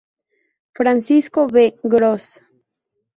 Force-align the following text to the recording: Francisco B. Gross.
Francisco 0.77 1.45
B. 1.53 1.77
Gross. 1.83 2.41